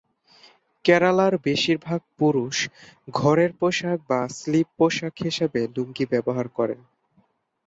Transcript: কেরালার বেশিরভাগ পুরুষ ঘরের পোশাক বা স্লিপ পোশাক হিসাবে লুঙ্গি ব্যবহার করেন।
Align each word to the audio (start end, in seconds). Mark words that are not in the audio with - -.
কেরালার 0.85 1.33
বেশিরভাগ 1.45 2.01
পুরুষ 2.19 2.55
ঘরের 3.13 3.51
পোশাক 3.59 3.97
বা 4.09 4.21
স্লিপ 4.37 4.67
পোশাক 4.77 5.13
হিসাবে 5.25 5.61
লুঙ্গি 5.75 6.05
ব্যবহার 6.11 6.47
করেন। 6.57 6.79